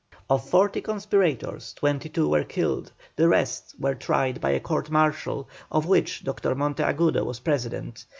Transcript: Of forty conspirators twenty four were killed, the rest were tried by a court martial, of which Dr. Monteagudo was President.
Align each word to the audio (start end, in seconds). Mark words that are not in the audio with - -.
Of 0.31 0.49
forty 0.49 0.81
conspirators 0.81 1.73
twenty 1.73 2.09
four 2.09 2.25
were 2.27 2.43
killed, 2.43 2.91
the 3.17 3.27
rest 3.27 3.75
were 3.79 3.93
tried 3.93 4.41
by 4.41 4.49
a 4.49 4.59
court 4.59 4.89
martial, 4.89 5.47
of 5.71 5.85
which 5.85 6.23
Dr. 6.23 6.55
Monteagudo 6.55 7.23
was 7.23 7.39
President. 7.39 8.07